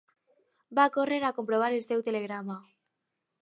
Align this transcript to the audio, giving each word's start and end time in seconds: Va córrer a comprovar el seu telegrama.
Va 0.79 0.85
córrer 0.95 1.19
a 1.29 1.31
comprovar 1.41 1.69
el 1.77 1.87
seu 1.91 2.05
telegrama. 2.11 2.61